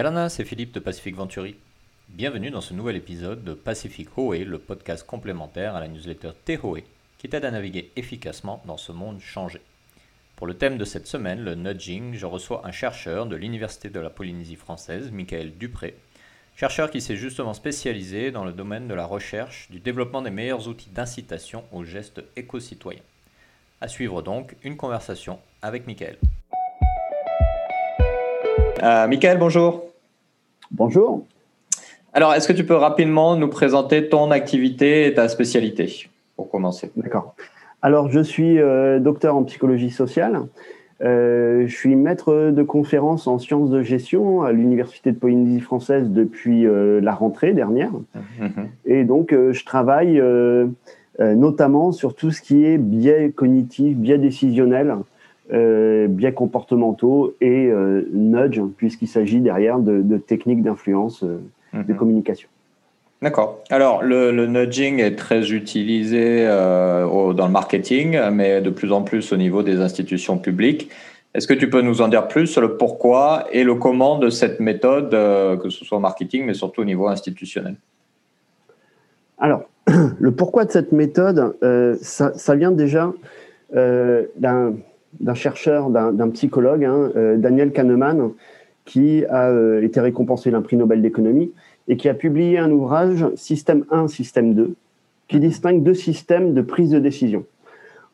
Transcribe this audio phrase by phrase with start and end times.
[0.00, 1.56] Yalana, c'est Philippe de Pacific Venturi.
[2.08, 6.84] Bienvenue dans ce nouvel épisode de Pacific Hoé, le podcast complémentaire à la newsletter Tehoe,
[7.18, 9.60] qui t'aide à naviguer efficacement dans ce monde changé.
[10.36, 14.00] Pour le thème de cette semaine, le nudging, je reçois un chercheur de l'Université de
[14.00, 15.94] la Polynésie française, Michael Dupré,
[16.56, 20.66] chercheur qui s'est justement spécialisé dans le domaine de la recherche du développement des meilleurs
[20.66, 23.02] outils d'incitation aux gestes éco-citoyens.
[23.82, 26.16] À suivre donc une conversation avec Michael.
[28.82, 29.89] Euh, Michael, bonjour.
[30.70, 31.26] Bonjour.
[32.12, 36.90] Alors, est-ce que tu peux rapidement nous présenter ton activité et ta spécialité pour commencer?
[36.96, 37.34] D'accord.
[37.82, 40.42] Alors, je suis euh, docteur en psychologie sociale.
[41.02, 46.08] Euh, je suis maître de conférence en sciences de gestion à l'Université de Polynésie française
[46.10, 47.92] depuis euh, la rentrée dernière.
[48.38, 48.68] Mhm.
[48.84, 50.22] Et donc, je travaille
[51.18, 54.18] notamment sur tout ce qui est biais cognitifs, biais
[55.50, 57.70] décisionnels, biais comportementaux et
[58.12, 61.40] nudge, puisqu'il s'agit derrière de, techniques d'influence de
[61.72, 61.96] mhm.
[61.96, 62.48] communication.
[63.22, 63.62] D'accord.
[63.68, 69.32] Alors, le, nudging est très utilisé euh, dans le marketing, mais de plus en plus
[69.32, 70.90] au niveau des institutions publiques.
[71.34, 74.30] Est-ce que tu peux nous en dire plus sur le pourquoi et le comment de
[74.30, 77.76] cette méthode, euh, que ce soit au marketing, mais surtout au niveau institutionnel?
[79.38, 79.64] Alors,
[80.18, 83.12] le pourquoi de cette méthode, euh, ça, vient déjà
[83.72, 84.72] d'un
[85.34, 88.30] chercheur, d'un psychologue, hein, Daniel Kahneman,
[88.84, 91.52] qui a été récompensé d'un prix Nobel d'économie
[91.88, 94.74] et qui a publié un ouvrage, Système 1, Système 2,
[95.28, 97.44] qui distingue deux systèmes de prise de décision.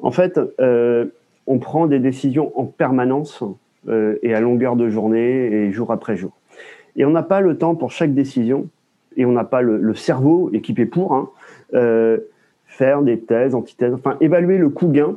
[0.01, 1.07] En fait, euh,
[1.47, 3.43] on prend des décisions en permanence
[3.89, 6.33] euh, et à longueur de journée et jour après jour.
[6.97, 8.69] Et on n'a pas le temps pour chaque décision
[9.17, 11.31] et on n'a pas le, cerveau équipé pour hein,
[11.75, 12.19] euh,
[12.67, 15.17] faire des thèses, antithèses, enfin évaluer le coût-gain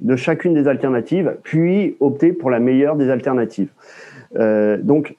[0.00, 3.68] de chacune des alternatives, puis opter pour la meilleure des alternatives.
[4.34, 5.14] donc,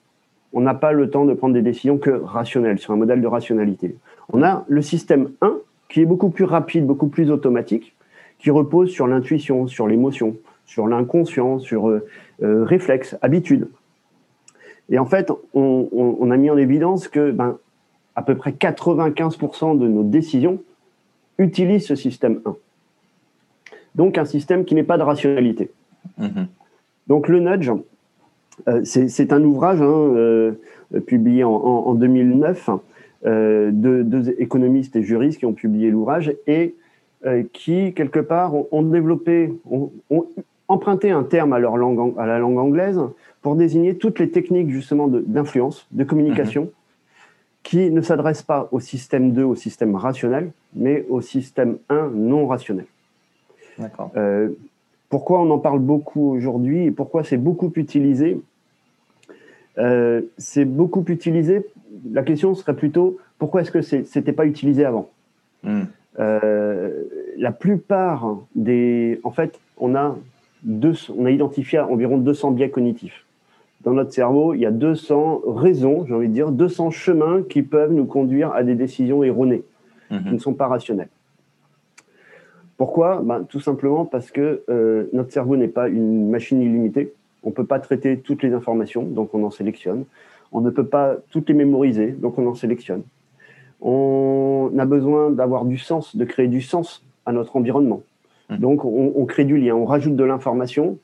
[0.54, 3.28] on n'a pas le temps de prendre des décisions que rationnelles, sur un modèle de
[3.28, 3.96] rationalité.
[4.32, 5.58] On a le système 1,
[5.90, 7.96] qui est beaucoup plus rapide, beaucoup plus automatique,
[8.40, 12.06] qui repose sur l'intuition, sur l'émotion, sur l'inconscient, sur euh,
[12.42, 13.68] euh, réflexe, habitude.
[14.90, 17.58] Et en fait, on, a mis en évidence que ben,
[18.16, 20.62] à peu près 95% de nos décisions
[21.38, 22.56] utilisent ce système 1.
[23.96, 25.72] Donc un système qui n'est pas de rationalité.
[26.20, 26.46] Mm-hmm.
[27.08, 27.72] Donc le nudge,
[28.68, 30.54] euh, c'est un ouvrage hein, euh,
[31.06, 32.70] publié en, 2009
[33.26, 36.76] euh, de deux économistes et juristes qui ont publié l'ouvrage et
[37.54, 39.92] qui, quelque part, ont, développé, ont,
[40.68, 43.00] emprunté un terme à, leur langue, à la langue anglaise
[43.42, 46.70] pour désigner toutes les techniques justement d'influence, de, communication, mhm.
[47.64, 52.46] qui ne s'adressent pas au système 2, au système rationnel, mais au système 1 non
[52.46, 52.88] rationnel.
[53.78, 54.12] D'accord.
[55.14, 58.42] Pourquoi on en parle beaucoup aujourd'hui et pourquoi c'est beaucoup utilisé?
[59.78, 61.68] Euh, C'est beaucoup utilisé.
[62.12, 65.12] La question serait plutôt pourquoi est-ce que c'était pas utilisé avant?
[65.62, 65.84] Hmm.
[66.18, 67.04] euh,
[67.38, 70.18] La plupart des, en fait, on a
[70.64, 73.24] deux, on a identifié environ 200 biais cognitifs.
[73.82, 77.62] Dans notre cerveau, il y a 200 raisons, j'ai envie de dire, 200 chemins qui
[77.62, 79.62] peuvent nous conduire à des décisions erronées,
[80.10, 80.32] qui hmm.
[80.32, 81.10] ne sont pas rationnelles.
[82.78, 83.22] Pourquoi?
[83.24, 87.14] Ben, Tout simplement parce que euh, notre cerveau n'est pas une machine illimitée.
[87.44, 90.06] On ne peut pas traiter toutes les informations, donc on en sélectionne.
[90.52, 93.04] On ne peut pas toutes les mémoriser, donc on en sélectionne.
[93.82, 98.02] On a besoin d'avoir du sens, de créer du sens à notre environnement.
[98.50, 98.58] Mmh.
[98.58, 100.98] Donc on, crée du lien, on rajoute de l'information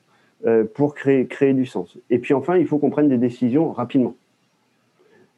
[0.46, 1.98] euh, pour créer, créer du sens.
[2.08, 4.14] Et puis enfin, il faut qu'on prenne des décisions rapidement.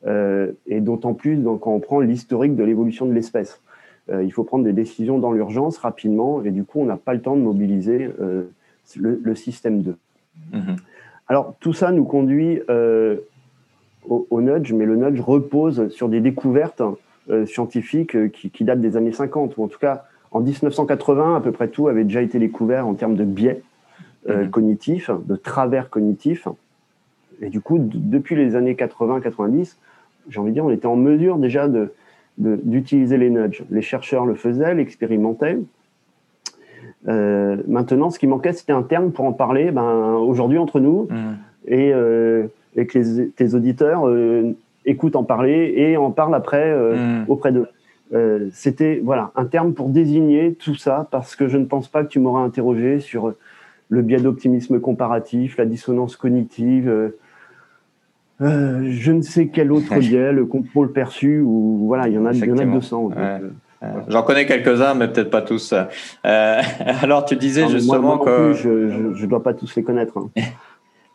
[0.07, 3.61] Euh, et d'autant plus quand on prend l'historique de l'évolution de l'espèce.
[4.11, 7.15] Euh, il faut prendre des décisions dans l'urgence rapidement et du coup, on n'a pas
[7.15, 8.45] le temps de mobiliser euh,
[8.97, 9.97] le, système 2.
[10.53, 10.77] Mhm.
[11.29, 13.19] Alors, tout ça nous conduit euh,
[14.09, 16.83] au, nudge, mais le nudge repose sur des découvertes
[17.47, 21.69] scientifiques qui, datent des années 50, ou en tout cas, en 1980, à peu près
[21.69, 23.63] tout avait déjà été découvert en termes de biais
[24.29, 24.51] mhm.
[24.51, 26.49] cognitifs, de travers cognitifs.
[27.41, 29.77] Et du coup, depuis les années 80-90,
[30.29, 31.93] j'ai envie de dire, on était en mesure déjà de,
[32.39, 33.65] d'utiliser les nudges.
[33.71, 35.59] Les chercheurs le faisaient, l'expérimentaient.
[37.09, 41.09] Euh, maintenant, ce qui manquait, c'était un terme pour en parler ben, aujourd'hui entre nous
[41.11, 41.35] mm.
[41.67, 42.47] et, euh,
[42.77, 47.25] et, que les, tes auditeurs euh, écoutent en parler et en parlent après mm.
[47.29, 47.69] auprès d'eux.
[48.53, 52.09] c'était voilà un terme pour désigner tout ça parce que je ne pense pas que
[52.09, 53.35] tu m'auras interrogé sur
[53.89, 57.13] le biais d'optimisme comparatif, la dissonance cognitive,
[58.43, 62.27] euh, je ne sais quel autre biais, le contrôle perçu, ou voilà, il y en
[62.27, 63.11] a, il y en a 200.
[63.83, 65.73] Euh, j'en connais quelques-uns, mais peut-être pas tous.
[65.73, 66.63] Euh,
[67.03, 68.53] alors, tu disais justement que.
[68.53, 70.19] je ne dois pas tous les connaître.
[70.19, 70.31] Hein.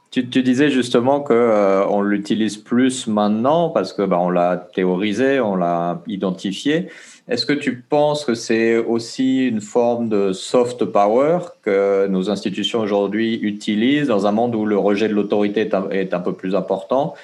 [0.09, 5.39] Tu, disais justement que euh, on l'utilise plus maintenant parce que bah, on l'a théorisé,
[5.39, 6.87] on l'a identifié.
[7.29, 12.79] Est-ce que tu penses que c'est aussi une forme de soft power que nos institutions
[12.79, 17.15] aujourd'hui utilisent dans un monde où le rejet de l'autorité est, un peu plus important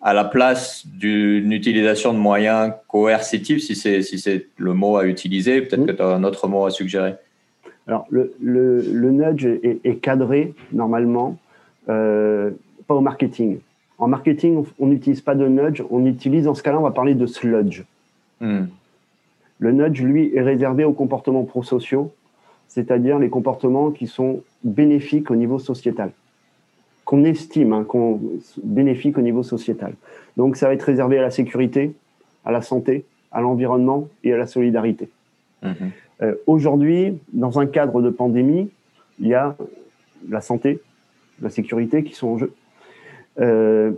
[0.00, 4.22] à la place d'une utilisation de moyens coercitifs, si c'est si
[4.56, 7.14] le mot à utiliser, peut-être que tu as un autre mot à suggérer?
[7.88, 11.36] Alors, le, le, nudge est, cadré normalement,
[11.88, 12.50] euh,
[12.86, 13.58] pas au marketing.
[13.98, 17.14] En marketing, on n'utilise pas de nudge, on utilise, en ce cas-là, on va parler
[17.14, 17.82] de sludge.
[18.40, 18.66] Hmm.
[19.58, 22.12] Le nudge, lui, est réservé aux comportements prosociaux,
[22.68, 26.12] c'est-à-dire les comportements qui sont bénéfiques au niveau sociétal,
[27.04, 28.20] qu'on estime, hein, qu'on
[28.62, 29.94] bénéfique au niveau sociétal.
[30.36, 31.92] Donc ça va être réservé à la sécurité,
[32.44, 35.08] à la santé, à l'environnement et à la solidarité.
[35.62, 35.74] Mhm.
[36.22, 38.70] Euh, aujourd'hui, dans un cadre de pandémie,
[39.20, 39.56] il y a
[40.28, 40.80] la santé,
[41.40, 42.52] la sécurité qui sont en jeu.
[43.40, 43.92] Euh,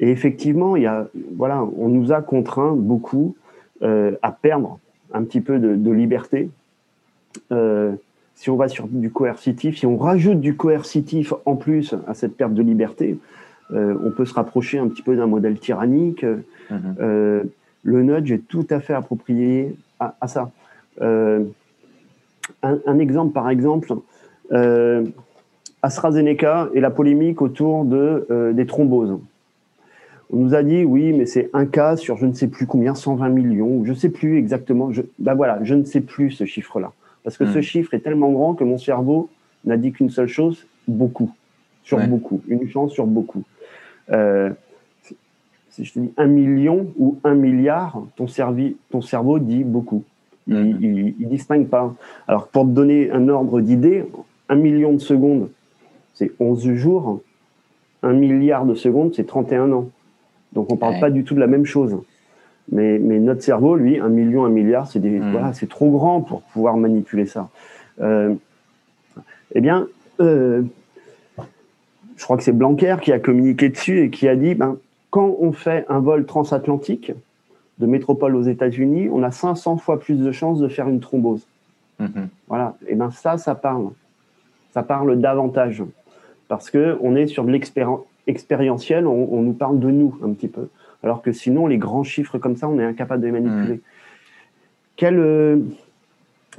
[0.00, 3.36] et effectivement, il y a, voilà, on nous a contraints beaucoup
[3.82, 4.78] euh, à perdre
[5.16, 6.50] un petit peu de, liberté.
[7.52, 7.92] Euh,
[8.34, 12.36] si on va sur du coercitif, si on rajoute du coercitif en plus à cette
[12.36, 13.18] perte de liberté,
[13.72, 16.22] euh, on peut se rapprocher un petit peu d'un modèle tyrannique.
[16.22, 16.96] Mhm.
[17.00, 17.42] Euh,
[17.82, 20.50] le nudge est tout à fait approprié à, ça.
[21.00, 21.44] Un,
[22.62, 23.94] un, exemple, par exemple,
[25.82, 29.18] AstraZeneca et la polémique autour de, des thromboses.
[30.32, 32.94] On nous a dit oui, mais c'est un cas sur je ne sais plus combien,
[32.94, 34.92] 120 millions, je ne sais plus exactement.
[34.92, 36.92] Je, ben voilà, je ne sais plus ce chiffre-là.
[37.22, 37.62] Parce que ce hmm.
[37.62, 39.28] chiffre est tellement grand que mon cerveau
[39.64, 41.32] n'a dit qu'une seule chose, beaucoup.
[41.82, 42.40] Sur beaucoup.
[42.48, 43.44] Une chance sur beaucoup.
[44.10, 44.50] Euh,
[45.70, 48.26] si je te dis un million ou un milliard, ton,
[48.90, 50.04] ton cerveau dit beaucoup.
[50.48, 51.14] Il ne hmm.
[51.28, 51.94] distingue pas.
[52.28, 54.04] Alors, pour te donner un ordre d'idée,
[54.48, 55.50] un million de secondes,
[56.14, 57.20] c'est 11 jours.
[58.02, 59.90] Un milliard de secondes, c'est 31 ans.
[60.56, 61.96] Donc on ne parle pas du tout de la même chose.
[62.72, 65.30] Mais, notre cerveau, lui, un million, un milliard, c'est hmm.
[65.30, 67.50] voilà, trop grand pour pouvoir manipuler ça.
[68.00, 68.34] Euh,
[69.54, 69.86] eh bien,
[70.18, 70.62] euh,
[72.16, 74.78] je crois que c'est Blanquer qui a communiqué dessus et qui a dit, ben,
[75.10, 77.12] quand on fait un vol transatlantique
[77.78, 81.46] de métropole aux États-Unis, on a 500 fois plus de chances de faire une thrombose.
[81.98, 82.28] Hmm.
[82.48, 82.76] Voilà.
[82.88, 83.90] Et ben ça, ça parle.
[84.72, 85.82] Ça parle davantage
[86.48, 90.48] parce que on est sur de l'expérience expérientiel, on, nous parle de nous un petit
[90.48, 90.68] peu.
[91.02, 93.74] Alors que sinon, les grands chiffres comme ça, on est incapable de les manipuler.
[93.74, 93.80] Hmm.
[94.96, 95.58] Quel, euh,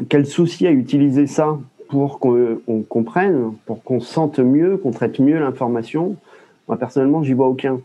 [0.09, 1.57] quel souci à utiliser ça
[1.89, 6.15] pour qu'on comprenne, pour qu'on sente mieux, qu'on traite mieux l'information?
[6.67, 7.79] Moi, personnellement, j'y vois aucun.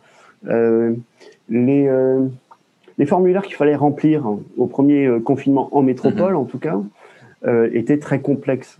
[0.46, 0.94] Euh,
[1.48, 2.26] les, euh,
[2.98, 4.26] les formulaires qu'il fallait remplir
[4.56, 6.38] au premier confinement en métropole, hmm.
[6.38, 6.80] en tout cas,
[7.72, 8.78] étaient très complexes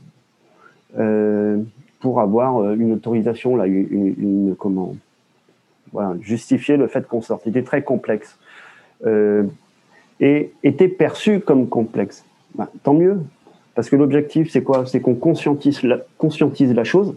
[2.02, 4.94] pour avoir euh, une autorisation, là, une, comment,
[5.93, 7.44] voilà, justifier le fait qu'on sorte.
[7.44, 8.38] C'était très complexe
[9.06, 9.44] euh,
[10.20, 12.25] et était perçu comme complexe.
[12.56, 13.20] Bah, tant mieux,
[13.75, 14.84] parce que l'objectif, c'est quoi?
[14.84, 17.14] C'est qu'on conscientise la, conscientise la chose,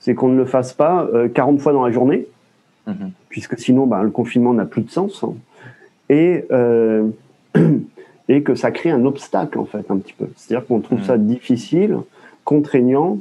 [0.00, 2.26] c'est qu'on ne le fasse pas 40 euh, fois dans la journée,
[2.88, 3.10] mm-hmm.
[3.28, 5.34] puisque sinon, bah, le confinement n'a plus de sens, hein.
[6.10, 6.44] et,
[8.28, 10.26] et que ça crée un obstacle, en fait, un petit peu.
[10.34, 11.04] C'est-à-dire qu'on trouve mm.
[11.04, 11.98] ça difficile,
[12.44, 13.18] contraignant,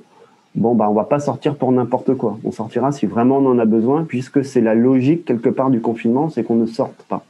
[0.55, 2.37] bon, bah, on va pas sortir pour n'importe quoi.
[2.43, 5.81] On sortira si vraiment on en a besoin, puisque c'est la logique quelque part du
[5.81, 7.23] confinement, c'est qu'on ne sorte pas.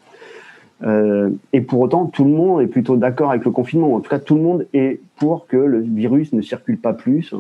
[0.84, 3.94] Euh, et pour autant, tout le monde est plutôt d'accord avec le confinement.
[3.94, 7.34] En tout cas, tout le monde est pour que le virus ne circule pas plus.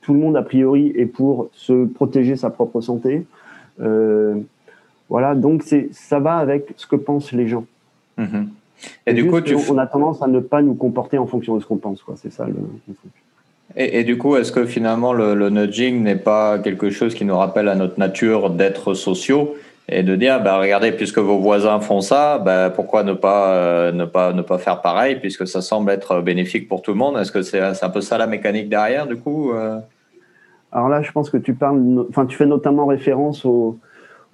[0.00, 3.26] Tout le monde, a priori, est pour se protéger sa propre santé.
[3.80, 4.36] Euh,
[5.08, 7.66] voilà, donc c'est ça va avec ce que pensent les gens.
[8.18, 8.46] Mm-hmm.
[9.06, 9.36] Et, du coup,
[9.70, 12.04] on a tendance à ne pas nous comporter en fonction de ce qu'on pense.
[12.16, 13.12] C'est ça le, le truc.
[13.76, 17.68] Et, du coup, est-ce que finalement le, nudging n'est pas quelque chose qui nous rappelle
[17.68, 19.54] à notre nature d'être sociaux
[19.90, 23.92] et de dire, bah, regardez, puisque vos voisins font ça, bah, pourquoi ne pas, euh,
[23.92, 27.18] ne, pas, ne pas faire pareil, puisque ça semble être bénéfique pour tout le monde?
[27.18, 29.78] Est-ce que c'est un peu ça la mécanique derrière, du coup euh?
[30.72, 33.78] Alors là, je pense que tu parles, enfin, tu fais notamment référence au,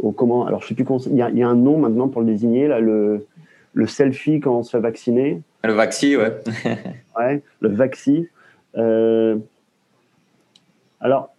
[0.01, 0.47] au comment.
[0.47, 2.27] Alors, je sais plus il y, a, il y, a un nom maintenant pour le
[2.27, 3.27] désigner, là, le,
[3.73, 5.41] le selfie quand on se fait vacciner.
[5.63, 6.33] Le vaccin, ouais.
[7.19, 8.25] ouais, le vaccin.
[8.77, 9.37] Euh,
[11.01, 11.31] alors,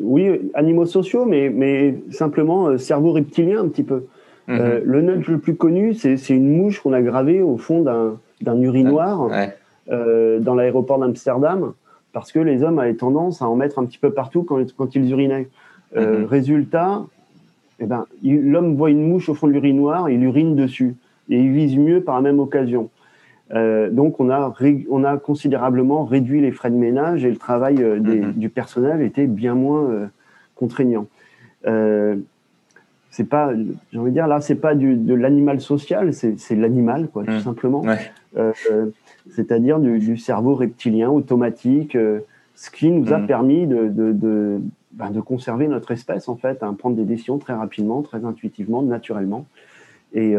[0.00, 4.06] oui, animaux sociaux, mais, mais simplement euh, cerveau reptilien un petit peu.
[4.48, 4.58] Mhm.
[4.60, 8.60] Euh, le nudge le plus connu, c'est une mouche qu'on a gravée au fond d'un
[8.60, 9.28] urinoir
[9.88, 11.72] dans l'aéroport d'Amsterdam,
[12.12, 14.94] parce que les hommes avaient tendance à en mettre un petit peu partout quand, quand
[14.94, 15.48] ils urinaient.
[15.94, 16.24] Mhm.
[16.24, 17.04] Résultat,
[17.80, 20.94] eh ben, l'homme voit une mouche au fond de l'urinoir, il urine dessus,
[21.28, 22.88] et il vise mieux par la même occasion.
[23.54, 24.52] Euh, donc on a,
[24.90, 28.32] on a considérablement réduit les frais de ménage et le travail euh, des, mm-hmm.
[28.32, 30.06] du personnel était bien moins euh,
[30.56, 31.06] contraignant.
[33.10, 33.52] c'est pas,
[33.92, 37.30] j'ai envie de dire, là, c'est pas du, de l'animal social, c'est l'animal, quoi, tout
[37.30, 37.40] mmh.
[37.40, 37.82] simplement.
[39.30, 41.96] C'est-à-dire du, du, cerveau reptilien automatique,
[42.54, 43.26] ce qui nous a mmh.
[43.26, 44.60] permis de, de, de,
[44.92, 48.82] ben, de, conserver notre espèce, en fait, à prendre des décisions très rapidement, très intuitivement,
[48.82, 49.46] naturellement.
[50.12, 50.36] Et,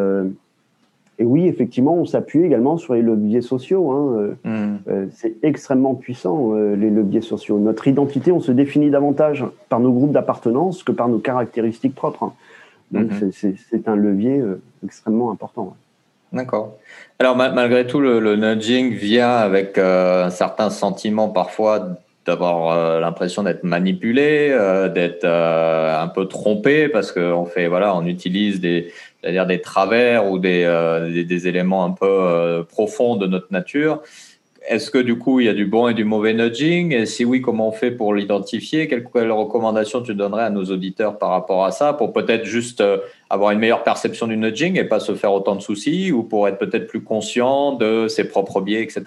[1.19, 3.91] et oui, effectivement, on s'appuie également sur les leviers sociaux.
[3.91, 4.35] Hein.
[4.45, 4.79] Euh, mm.
[4.87, 7.57] euh, c'est extrêmement puissant, euh, les leviers sociaux.
[7.57, 12.23] Notre identité, on se définit davantage par nos groupes d'appartenance que par nos caractéristiques propres.
[12.23, 12.33] Hein.
[12.91, 13.55] Donc, mm-hmm.
[13.69, 14.41] c'est un levier
[14.85, 15.75] extrêmement important.
[16.31, 16.77] D'accord.
[17.19, 21.97] Alors, malgré tout, le, nudging vient avec un certain sentiment parfois
[22.27, 24.49] d'avoir l'impression d'être manipulé,
[24.93, 28.91] d'être un peu trompé, parce qu'on fait, voilà, on utilise des
[29.21, 34.01] c'est-à-dire des travers ou des, euh, des, éléments un peu euh, profonds de notre nature.
[34.69, 36.93] Est-ce que du coup, il y a du bon et du mauvais nudging?
[36.93, 38.87] Et si oui, comment on fait pour l'identifier?
[38.87, 42.97] Quelles, recommandations tu donnerais à nos auditeurs par rapport à ça Pour peut-être juste euh,
[43.29, 46.47] avoir une meilleure perception du nudging et pas se faire autant de soucis Ou pour
[46.47, 49.03] être peut-être plus conscient de ses propres biais, etc.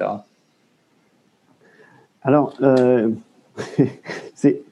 [2.22, 2.54] Alors,
[4.34, 4.62] c'est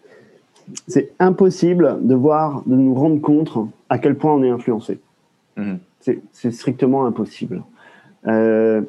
[0.86, 3.56] c'est impossible de voir, de nous rendre compte
[3.88, 5.00] à quel point on est influencé.
[5.56, 5.78] Mhm.
[6.32, 7.62] C'est strictement impossible.
[8.26, 8.80] Euh,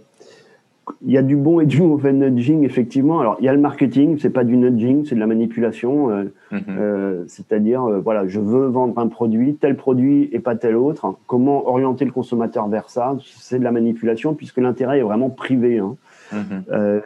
[1.05, 3.19] il y a du bon et du mauvais nudging, effectivement.
[3.19, 6.09] Alors, il y a le marketing, c'est pas du nudging, c'est de la manipulation.
[6.09, 6.61] Euh, mhm.
[6.69, 11.15] euh, c'est-à-dire, voilà, je veux vendre un produit, tel produit et pas tel autre.
[11.27, 13.17] Comment orienter le consommateur vers ça?
[13.23, 15.79] C'est de la manipulation, puisque l'intérêt est vraiment privé.
[15.79, 15.95] Hein.
[16.31, 17.01] Mhm.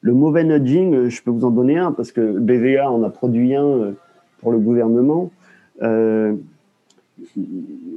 [0.00, 3.54] Le mauvais nudging, je peux vous en donner un, parce que BVA en a produit
[3.54, 3.94] un
[4.40, 5.30] pour le gouvernement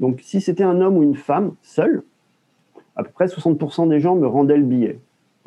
[0.00, 2.02] Donc, si c'était un homme ou une femme seul,
[2.98, 4.98] à peu près 60% des gens me rendaient le billet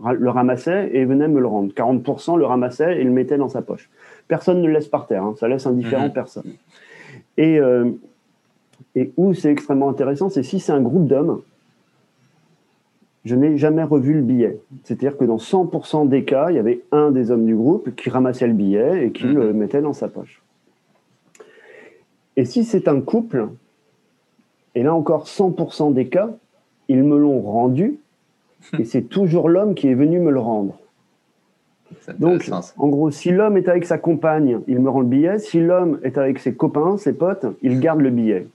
[0.09, 1.73] le ramassait et venait me le rendre.
[1.73, 3.89] 40% le ramassait et le mettait dans sa poche.
[4.27, 5.35] Personne ne le laisse par terre, hein.
[5.39, 6.13] ça laisse indifférent mhm.
[6.13, 6.53] personne.
[7.37, 7.91] Et, euh,
[8.95, 11.41] et où c'est extrêmement intéressant, c'est si c'est un groupe d'hommes,
[13.25, 14.59] je n'ai jamais revu le billet.
[14.83, 18.09] C'est-à-dire que dans 100% des cas, il y avait un des hommes du groupe qui
[18.09, 19.57] ramassait le billet et qui le mhm.
[19.57, 20.41] mettait dans sa poche.
[22.37, 23.49] Et si c'est un couple,
[24.73, 26.31] et là encore 100% des cas,
[26.87, 27.99] ils me l'ont rendu
[28.77, 30.77] et c'est toujours l'homme qui est venu me le rendre.
[32.19, 35.39] Donc, en gros, si l'homme est avec sa compagne, il me rend le billet.
[35.39, 38.47] Si l'homme est avec ses copains, ses potes, il garde le billet.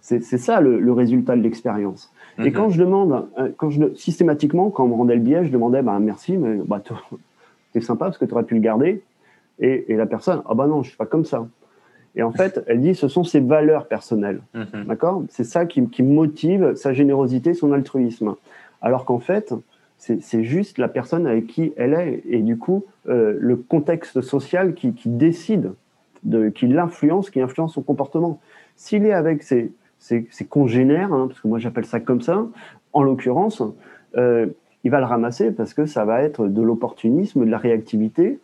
[0.00, 2.12] C'est ça le, résultat de l'expérience.
[2.38, 2.52] Et mhm.
[2.52, 5.82] quand je demande, euh, quand je, systématiquement, quand on me rendait le billet, je demandais
[5.82, 6.82] bah, merci, mais bah,
[7.72, 9.02] c'est sympa parce que tu aurais pu le garder.
[9.60, 11.46] Et, la personne, ah bah non, je suis pas comme ça.
[12.16, 14.40] Et en fait, elle dit, ce sont ses valeurs personnelles.
[14.54, 14.84] Mhm.
[14.86, 15.24] D'accord?
[15.28, 18.34] C'est ça qui, qui motive sa générosité, son altruisme
[18.84, 19.54] alors qu'en fait,
[19.96, 24.74] c'est juste la personne avec qui elle est, et du coup, euh, le contexte social
[24.74, 25.72] qui, décide,
[26.22, 28.40] de, qui l'influence, qui influence son comportement.
[28.76, 29.72] S'il est avec ses,
[30.50, 32.46] congénères, hein, parce que moi j'appelle ça comme ça,
[32.92, 33.62] en l'occurrence,
[34.18, 34.46] euh,
[34.84, 38.38] il va le ramasser parce que ça va être de l'opportunisme, de la réactivité.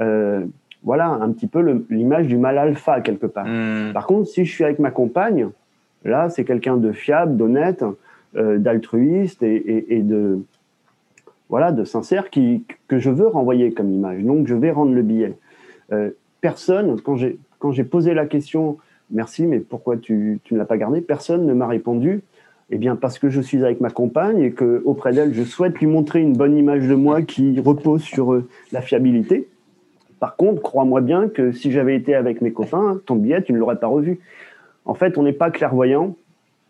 [0.00, 0.46] Euh,
[0.84, 3.46] voilà un petit peu l'image du mal alpha quelque part.
[3.46, 3.92] Hmm.
[3.92, 5.48] Par contre, si je suis avec ma compagne,
[6.04, 7.84] là, c'est quelqu'un de fiable, d'honnête,
[8.36, 10.40] euh, d'altruiste et, de
[11.48, 14.22] voilà de sincère qui, que je veux renvoyer comme image.
[14.22, 15.34] Donc je vais rendre le billet.
[15.92, 16.10] Euh,
[16.40, 18.76] personne, quand j'ai quand j'ai posé la question,
[19.10, 22.22] merci, mais pourquoi tu, tu ne l'as pas gardé Personne ne m'a répondu.
[22.70, 25.78] Eh bien, parce que je suis avec ma compagne et que auprès d'elle, je souhaite
[25.78, 29.48] lui montrer une bonne image de moi qui repose sur euh, la fiabilité
[30.24, 33.58] Par contre, crois-moi bien que si j'avais été avec mes copains, ton billet, tu ne
[33.58, 34.20] l'aurais pas revu.
[34.86, 36.16] En fait, on n'est pas clairvoyant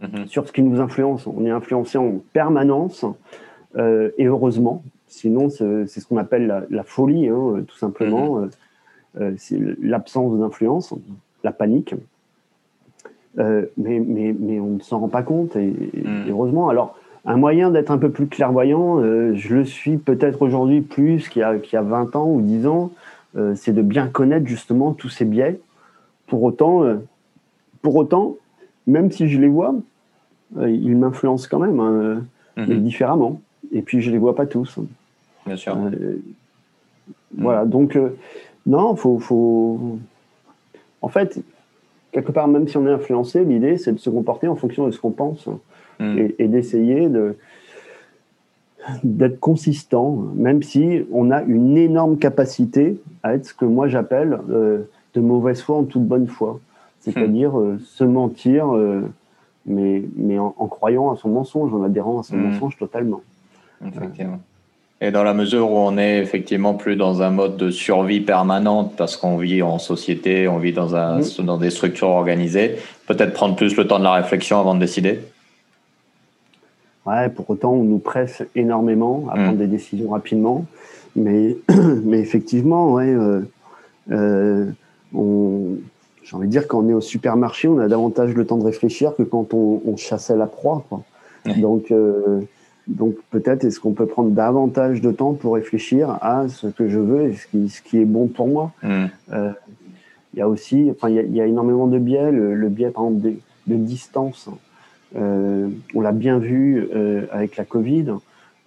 [0.01, 0.27] mhm.
[0.27, 1.29] sur ce qui nous influence.
[1.29, 3.07] On est influencé en permanence,
[3.77, 4.83] euh, et heureusement.
[5.07, 8.41] Sinon, c'est ce qu'on appelle la, folie, hein, tout simplement.
[8.41, 8.51] Mhm.
[9.21, 10.93] Euh, c'est l'absence d'influence,
[11.45, 11.95] la panique.
[13.37, 16.25] mais, mais, mais, on ne s'en rend pas compte, et, mhm.
[16.29, 16.69] heureusement.
[16.71, 21.41] Alors, un moyen d'être un peu plus clairvoyant, je le suis peut-être aujourd'hui plus qu'il
[21.41, 22.91] y, y, a 20 ans ou 10 ans,
[23.37, 25.59] euh, c'est de bien connaître justement tous ces biais.
[26.27, 26.97] Pour autant, euh,
[27.83, 28.37] pour autant
[28.87, 29.75] même si je les vois,
[30.59, 32.23] euh, ils m'influencent quand même, hein,
[32.57, 32.85] mais mhm.
[32.85, 33.41] différemment.
[33.73, 34.79] Et puis, je les vois pas tous.
[35.47, 35.77] Bien sûr.
[37.37, 37.99] Voilà, donc,
[38.67, 39.99] non, faut, faut.
[41.01, 41.41] En fait,
[42.13, 44.93] quelque part, même si on est influencé, l'idée, c'est de se comporter en fonction de
[44.93, 45.49] ce qu'on pense
[45.99, 46.33] mhm.
[46.39, 47.37] et d'essayer de,
[49.03, 54.39] d'être consistant, même si on a une énorme capacité à être ce que moi j'appelle
[54.51, 54.83] euh,
[55.15, 56.61] de mauvaise foi en toute bonne foi.
[57.01, 59.03] C'est-à-dire euh, se mentir, euh,
[59.67, 62.53] mais, mais en, croyant à son mensonge, en adhérant à son hmm.
[62.53, 63.21] mensonge totalement.
[63.87, 64.41] Effectivement.
[65.01, 68.95] Et dans la mesure où on est effectivement plus dans un mode de survie permanente
[68.97, 71.45] parce qu'on vit en société, on vit dans, un, hmm.
[71.45, 72.77] dans des structures organisées,
[73.07, 75.21] peut-être prendre plus le temps de la réflexion avant de décider?
[77.07, 79.59] Ouais, pour autant, on nous presse énormément à prendre mm.
[79.59, 80.65] des décisions rapidement.
[81.17, 81.57] Mais,
[82.05, 83.43] mais effectivement, ouais, euh,
[84.11, 84.71] euh,
[85.13, 88.65] j'ai envie de dire, quand on est au supermarché, on a davantage le temps de
[88.65, 90.85] réfléchir que quand on, on chassait la proie.
[90.89, 91.03] Quoi.
[91.59, 92.41] Donc, euh,
[92.87, 96.99] donc peut-être est-ce qu'on peut prendre davantage de temps pour réfléchir à ce que je
[96.99, 98.73] veux et ce qui, ce qui est bon pour moi?
[98.83, 99.07] Mm.
[100.33, 102.55] Il y a aussi, enfin, il y, a, il y a énormément de biais, le,
[102.55, 103.35] le biais par exemple de,
[103.67, 104.49] de distance.
[105.17, 108.07] Euh, on l'a bien vu euh, avec la Covid.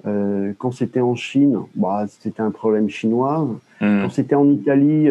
[0.06, 3.48] Euh, quand c'était en Chine, bah, c'était un problème chinois.
[3.82, 4.02] Mmh.
[4.04, 5.10] Quand c'était en Italie,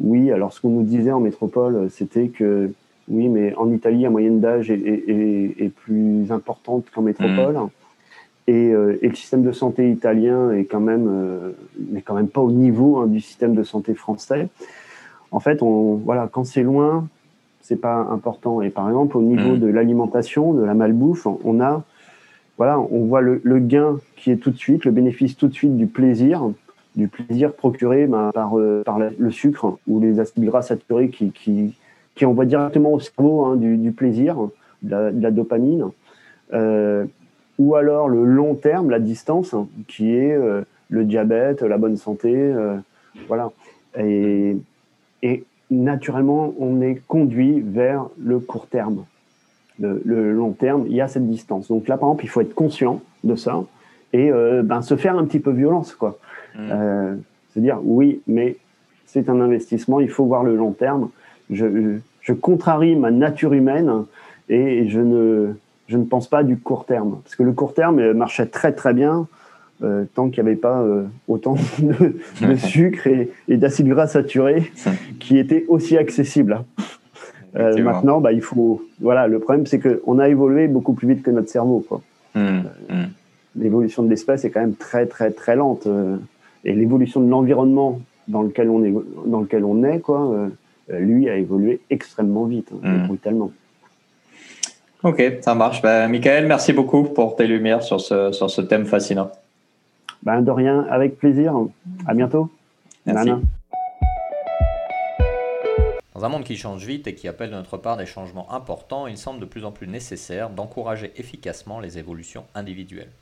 [0.00, 2.70] oui, alors ce qu'on nous disait en métropole, c'était que
[3.08, 7.54] oui, mais en Italie, la moyenne d'âge est, plus importante qu'en métropole.
[7.54, 7.68] Mmh.
[8.48, 11.54] Et, le système de santé italien est quand même,
[11.90, 14.48] n'est quand même pas au niveau hein, du système de santé français.
[15.30, 17.08] En fait, on, voilà, quand c'est loin,
[17.66, 18.62] c'est pas important.
[18.62, 19.58] Et par exemple, au niveau mm.
[19.58, 21.82] de l'alimentation, de la malbouffe, on a,
[22.58, 25.76] voilà, on voit le, gain qui est tout de suite, le bénéfice tout de suite
[25.76, 26.48] du plaisir,
[26.94, 31.32] du plaisir procuré ben, par, euh, par le sucre ou les acides gras saturés qui,
[31.32, 31.74] qui,
[32.14, 34.36] qui envoient directement au cerveau hein, du, plaisir,
[34.82, 35.90] de la, dopamine.
[36.52, 37.04] Euh,
[37.58, 39.56] ou alors le long terme, la distance,
[39.88, 42.54] qui est euh, le diabète, la bonne santé,
[43.26, 43.50] voilà.
[43.98, 44.56] Et,
[45.22, 49.04] et naturellement, on est conduit vers le court terme.
[49.78, 51.68] Le, long terme, il y a cette distance.
[51.68, 53.62] Donc là, par exemple, il faut être conscient de ça
[54.14, 56.18] et euh, ben, se faire un petit peu violence, quoi.
[56.54, 56.68] Mmh.
[56.70, 57.16] Euh,
[57.52, 58.56] se dire, oui, mais
[59.04, 61.10] c'est un investissement, il faut voir le long terme.
[61.50, 64.04] Je, je, contrarie ma nature humaine
[64.48, 65.52] et je ne,
[65.88, 67.20] je ne pense pas du court terme.
[67.22, 69.28] Parce que le court terme marchait très très bien
[69.82, 71.56] euh, tant qu'il n'y avait pas euh, autant
[72.40, 74.72] de, sucre et, d'acides gras saturés
[75.20, 76.54] qui étaient aussi accessibles.
[76.54, 76.64] Hein.
[77.56, 78.82] Euh, maintenant, bah, il faut.
[79.00, 81.84] Voilà, le problème, c'est qu'on a évolué beaucoup plus vite que notre cerveau.
[81.86, 82.00] Quoi.
[82.34, 83.04] Mmh, mmh.
[83.56, 85.86] L'évolution de l'espèce est quand même très, très, très lente.
[86.64, 88.94] et l'évolution de l'environnement dans lequel on est,
[89.26, 90.48] dans lequel on est quoi,
[90.90, 93.06] lui, a évolué extrêmement vite, hein, mmh.
[93.06, 93.50] brutalement.
[95.02, 95.82] Ok, ça marche.
[95.82, 99.30] Ben, Michael, merci beaucoup pour tes lumières sur ce, sur ce thème fascinant.
[100.22, 101.54] Ben, de rien, avec plaisir.
[102.06, 102.50] À bientôt.
[103.04, 103.30] Merci.
[106.14, 109.06] Dans un monde qui change vite et qui appelle de notre part des changements importants,
[109.06, 113.12] il semble de plus en plus nécessaire d'encourager efficacement les évolutions individuelles.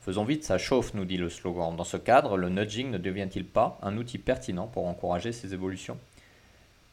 [0.00, 1.76] Faisons vite, ça chauffe, nous dit le slogan.
[1.76, 5.98] Dans ce cadre, le nudging ne devient-il pas un outil pertinent pour encourager ces évolutions?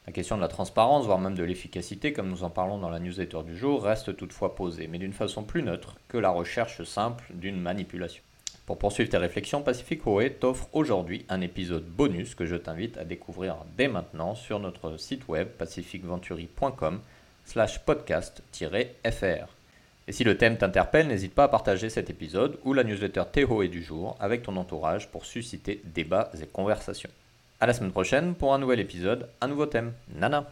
[0.06, 3.00] La question de la transparence, voire même de l'efficacité, comme nous en parlons dans la
[3.00, 7.24] newsletter du jour, reste toutefois posée, mais d'une façon plus neutre que la recherche simple
[7.34, 8.22] d'une manipulation.
[8.70, 13.04] Pour poursuivre tes réflexions, Pacific Hoé t'offre aujourd'hui un épisode bonus que je t'invite à
[13.04, 17.00] découvrir dès maintenant sur notre site web pacificventuri.com
[17.44, 19.48] slash podcast-fr.
[20.06, 23.66] Et si le thème t'interpelle, n'hésite pas à partager cet épisode ou la newsletter Théo
[23.66, 27.10] du jour avec ton entourage pour susciter débats et conversations.
[27.58, 29.94] À la semaine prochaine pour un nouvel épisode, un nouveau thème.
[30.14, 30.46] Nana